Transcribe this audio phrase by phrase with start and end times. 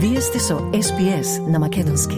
[0.00, 2.16] Вие сте со SPS на Македонски.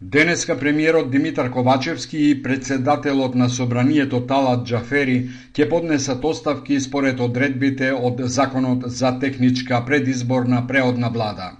[0.00, 7.90] Денеска премиерот Димитар Ковачевски и председателот на собранието Талат Джафери ќе поднесат оставки според одредбите
[7.92, 11.50] од Законот за техничка предизборна преодна влада.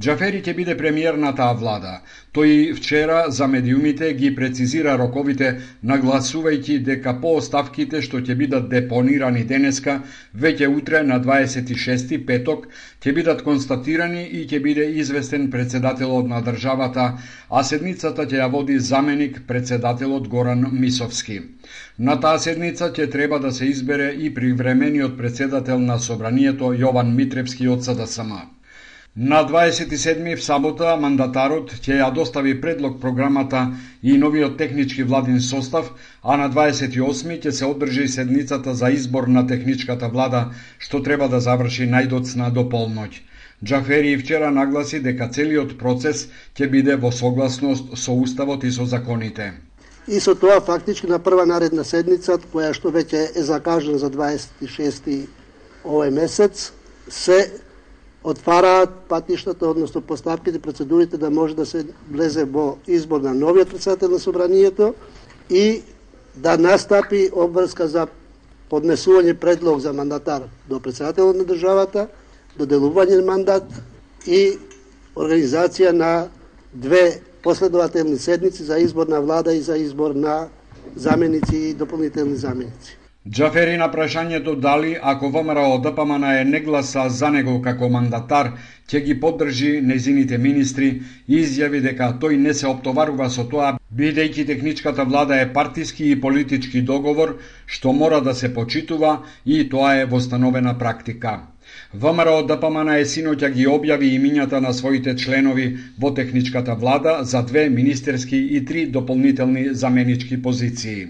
[0.00, 1.90] Джафери ќе биде премиер на таа влада.
[2.36, 5.50] Тој вчера за медиумите ги прецизира роковите,
[5.90, 9.98] нагласувајќи дека по оставките што ќе бидат депонирани денеска,
[10.44, 12.64] веќе утре на 26 петок,
[13.04, 17.06] ќе бидат констатирани и ќе биде известен председателот на државата,
[17.50, 21.38] а седницата ќе ја води заменик председателот Горан Мисовски.
[21.98, 27.68] На таа седница ќе треба да се избере и привремениот председател на собранието Јован Митревски
[27.68, 28.61] од СДСМ.
[29.16, 33.66] На 27 в сабота мандатарот ќе ја достави предлог програмата
[34.02, 35.90] и новиот технички владин состав,
[36.22, 41.40] а на 28 ќе се одржи седницата за избор на техничката влада, што треба да
[41.40, 43.20] заврши најдоцна до полноќ.
[43.64, 49.52] Джафери вчера нагласи дека целиот процес ќе биде во согласност со уставот и со законите.
[50.08, 55.28] И со тоа фактички на прва наредна седница, која што веќе е закажена за 26
[55.84, 56.72] овој месец,
[57.08, 57.60] се
[58.24, 64.08] отвараат патиштата, односно поставките, процедурите да може да се влезе во избор на новиот председател
[64.08, 64.94] на собранието
[65.50, 65.82] и
[66.34, 68.06] да настапи обврска за
[68.70, 72.06] поднесување предлог за мандатар до председателот на државата,
[72.58, 73.68] доделување на мандат
[74.26, 74.56] и
[75.16, 76.28] организација на
[76.72, 80.48] две последователни седници за избор на влада и за избор на
[80.96, 83.01] заменици и дополнителни заменици.
[83.30, 88.48] Джафери на прашањето дали ако ВМРО ДПМН е не гласа за него како мандатар,
[88.90, 90.88] ќе ги поддржи незините министри
[91.28, 93.68] и изјави дека тој не се оптоварува со тоа,
[94.00, 99.14] бидејќи техничката влада е партиски и политички договор, што мора да се почитува
[99.46, 101.38] и тоа е востановена практика.
[101.94, 105.70] ВМРО ДПМН е синоќа ги објави имињата на своите членови
[106.00, 111.06] во техничката влада за две министерски и три дополнителни заменички позиции.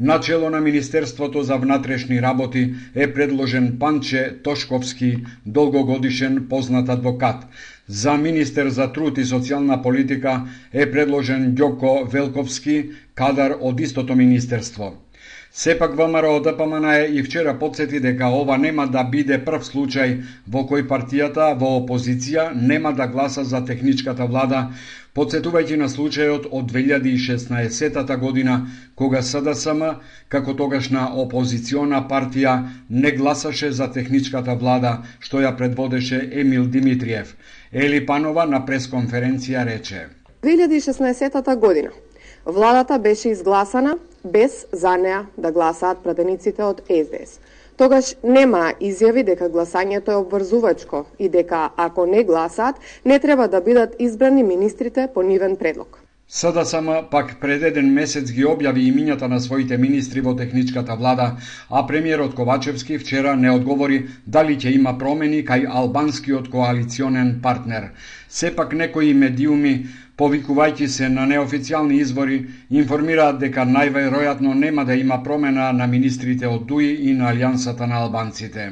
[0.00, 7.46] Начело на Министерството за внатрешни работи е предложен Панче Тошковски, долгогодишен познат адвокат.
[7.88, 10.42] За министер за труд и социјална политика
[10.72, 15.05] е предложен Ѓоко Велковски, кадар од истото министерство.
[15.58, 20.10] Сепак ВМРО ДПМН е и вчера подсети дека ова нема да биде прв случај
[20.52, 24.58] во кој партијата во опозиција нема да гласа за техничката влада,
[25.16, 29.80] подсетувајќи на случајот од 2016 година, кога СДСМ,
[30.28, 32.56] како тогашна опозициона партија,
[32.90, 37.32] не гласаше за техничката влада, што ја предводеше Емил Димитриев.
[37.72, 40.04] Ели Панова на пресконференција рече.
[40.44, 41.96] 2016 година
[42.44, 43.96] владата беше изгласана
[44.32, 47.38] без за неа да гласаат пратениците од СДС.
[47.76, 53.60] Тогаш нема изјави дека гласањето е обврзувачко и дека ако не гласаат, не треба да
[53.60, 56.00] бидат избрани министрите по нивен предлог.
[56.28, 61.26] Сада сама пак пред еден месец ги објави имињата на своите министри во техничката влада,
[61.70, 67.92] а премиерот Ковачевски вчера не одговори дали ќе има промени кај албанскиот коалиционен партнер.
[68.28, 69.86] Сепак некои медиуми
[70.20, 72.38] повикувајќи се на неофицијални извори,
[72.70, 78.02] информираат дека најверојатно нема да има промена на министрите од ДУИ и на Алијансата на
[78.04, 78.70] албанците.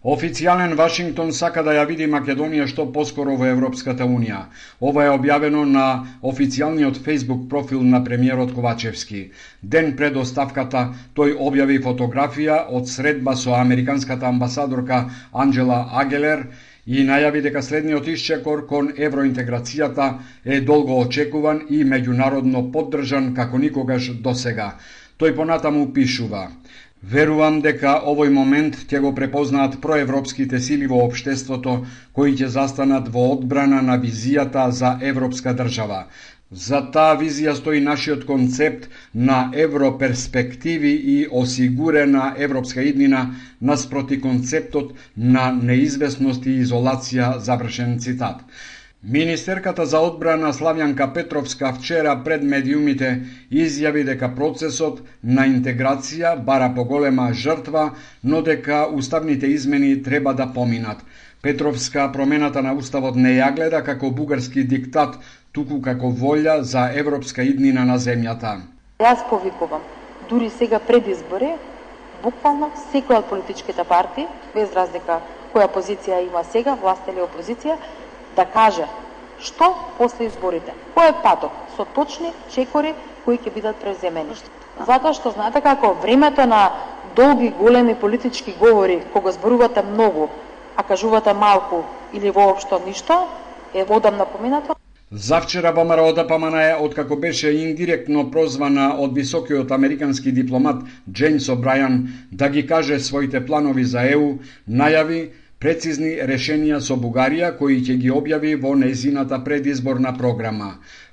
[0.00, 4.38] Официјален Вашингтон сака да ја види Македонија што поскоро во Европската Унија.
[4.80, 5.84] Ова е објавено на
[6.30, 9.20] официјалниот Facebook профил на премиерот Ковачевски.
[9.62, 16.46] Ден пред оставката тој објави фотографија од средба со американската амбасадорка Анджела Агелер
[16.86, 20.08] и најави дека следниот исчекор кон евроинтеграцијата
[20.44, 24.76] е долго очекуван и меѓународно поддржан како никогаш досега.
[25.18, 26.48] Тој понатаму пишува
[27.02, 31.76] Верувам дека овој момент ќе го препознаат проевропските сили во општеството
[32.12, 36.02] кои ќе застанат во одбрана на визијата за европска држава.
[36.52, 43.20] За таа визија стои нашиот концепт на европерспективи и осигурена европска иднина
[43.62, 48.42] наспроти концептот на неизвестност и изолација, завршен цитат.
[49.02, 57.30] Министерката за одбрана Славјанка Петровска вчера пред медиумите изјави дека процесот на интеграција бара поголема
[57.32, 57.94] жртва,
[58.24, 60.98] но дека уставните измени треба да поминат.
[61.42, 65.16] Петровска промената на уставот не ја гледа како бугарски диктат,
[65.52, 68.60] туку како волја за европска иднина на земјата.
[69.00, 69.80] Јас повикувам,
[70.28, 71.54] дури сега пред избори,
[72.22, 75.22] буквално секоја од политичките партии, без разлика
[75.54, 77.80] која позиција има сега, власт или опозиција,
[78.40, 78.88] да каже
[79.40, 82.92] што после изборите, кој е патот, со точни чекори
[83.24, 84.36] кои ќе бидат преземени.
[84.86, 86.60] Затоа што знаете како времето на
[87.16, 90.28] долги големи политички говори, кога зборувате многу,
[90.76, 91.82] а кажувате малку
[92.12, 93.26] или воопшто ништо,
[93.74, 94.76] е одамна поминато.
[95.12, 102.48] Завчера ВМРО ДПМН е, откако беше индиректно прозвана од високиот американски дипломат Джеймс О'Брајан да
[102.48, 104.38] ги каже своите планови за ЕУ,
[104.70, 105.30] најави
[105.60, 110.68] прецизни решенија со Бугарија кои ќе ги објави во незината предизборна програма.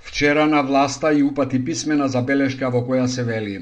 [0.10, 3.56] Вчера на власта и упати писмена забелешка во која се вели.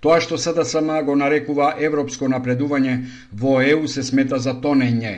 [0.00, 2.94] Тоа што СДСМ го нарекува европско напредување
[3.42, 5.12] во ЕУ се смета за тонење.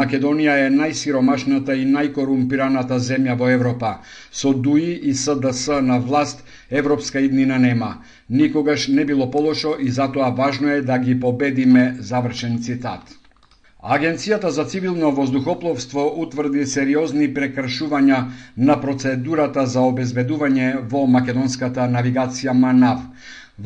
[0.00, 3.90] Македонија е најсиромашната и најкорумпираната земја во Европа.
[4.32, 6.40] Со ДУИ и СДС на власт
[6.70, 7.92] европска иднина нема.
[8.30, 13.23] Никогаш не било полошо и затоа важно е да ги победиме, завршен цитат.
[13.84, 18.20] Агенцијата за цивилно воздухопловство утврди сериозни прекршувања
[18.56, 23.02] на процедурата за обезбедување во македонската навигација МАНАВ.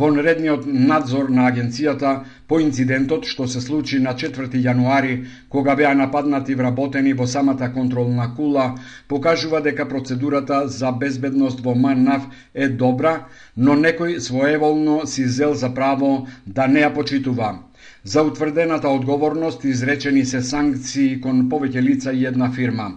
[0.01, 2.17] Во наредниот надзор на агенцијата
[2.49, 5.15] по инцидентот што се случи на 4 јануари,
[5.49, 8.75] кога беа нападнати вработени во самата контролна кула,
[9.07, 13.15] покажува дека процедурата за безбедност во МАНАВ е добра,
[13.57, 17.55] но некој своеволно си зел за право да не ја почитува.
[18.05, 22.93] За утврдената одговорност изречени се санкции кон повеќе лица и една фирма.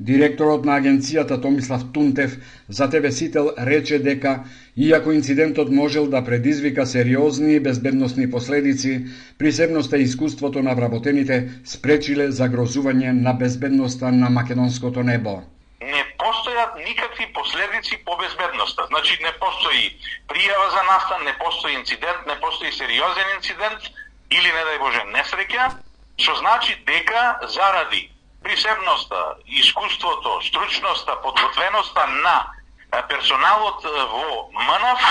[0.00, 2.36] Директорот на агенцијата Томислав Тунтев
[2.68, 4.44] за ТВ Сител рече дека,
[4.76, 9.06] иако инцидентот можел да предизвика сериозни безбедносни последици,
[9.38, 15.42] присебноста и искуството на вработените спречиле загрозување на безбедноста на македонското небо
[15.80, 18.86] не постојат никакви последици по безбедноста.
[18.90, 19.84] Значи не постои
[20.28, 23.80] пријава за настан, не постои инцидент, не постои сериозен инцидент,
[24.30, 25.70] или не дај Боже несреќа,
[26.18, 28.10] што значи дека заради
[28.42, 32.36] присебноста, искуството, стручноста, подготвеноста на
[33.08, 35.02] персоналот во МНФ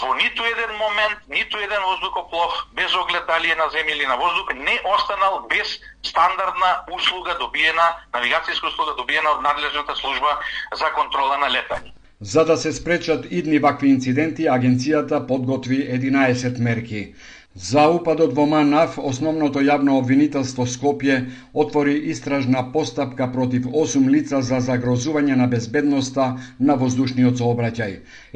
[0.00, 4.16] во ниту еден момент, ниту еден воздухоплов, без оглед дали е на земја или на
[4.16, 10.36] воздух, не останал без стандардна услуга добиена, навигацијска услуга добиена од надлежната служба
[10.74, 11.94] за контрола на летање.
[12.20, 17.14] За да се спречат идни вакви инциденти, агенцијата подготви 11 мерки.
[17.56, 21.14] За упадот во МАНАФ, основното јавно обвинителство Скопје
[21.54, 26.26] отвори истражна постапка против 8 лица за загрозување на безбедноста
[26.60, 27.94] на воздушниот сообраќај.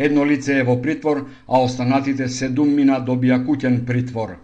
[0.08, 4.38] Едно лице е во притвор, а останатите седуммина добија куќен притвор.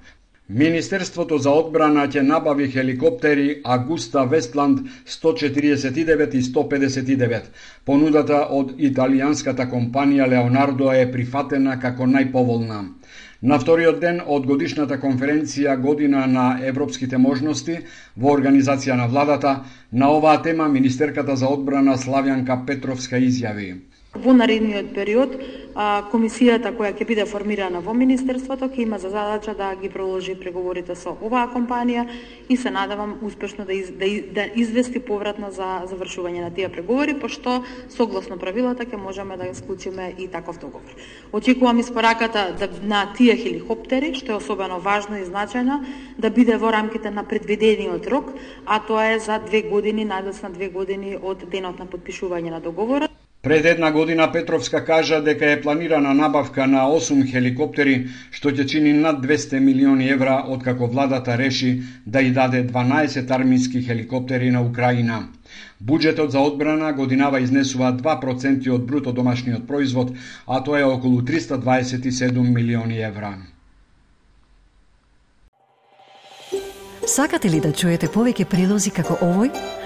[0.48, 7.48] Министерството за одбрана ќе набави хеликоптери Агуста Вестланд 149 и 159.
[7.84, 12.78] Понудата од италијанската компанија Леонардо е прифатена како најповолна.
[13.42, 17.80] На вториот ден од годишната конференција Година на европските можности
[18.16, 23.74] во организација на владата, на оваа тема министерката за одбрана Славјанка Петровска изјави.
[24.16, 25.34] Во наредниот период,
[26.10, 30.94] комисијата која ќе биде формирана во Министерството ќе има за задача да ги продолжи преговорите
[30.96, 32.06] со оваа компанија
[32.48, 37.14] и се надевам успешно да, из, да, да извести повратно за завршување на тие преговори,
[37.20, 37.58] пошто
[37.92, 40.96] согласно правилата ќе можеме да склучиме и таков договор.
[41.32, 45.82] Очекувам испораката да, на тие хеликоптери, што е особено важно и значајно,
[46.16, 48.32] да биде во рамките на предвидениот рок,
[48.64, 53.15] а тоа е за две години, најдоцна две години од денот на подпишување на договорот.
[53.46, 58.90] Пред една година Петровска кажа дека е планирана набавка на 8 хеликоптери, што ќе чини
[58.92, 61.70] над 200 милиони евра откако владата реши
[62.06, 65.28] да ја даде 12 армиски хеликоптери на Украина.
[65.78, 70.10] Буџетот за одбрана годинава изнесува 2% од бруто домашниот производ,
[70.46, 73.36] а тоа е околу 327 милиони евра.
[77.06, 79.85] Сакате ли да чуете повеќе прилози како овој?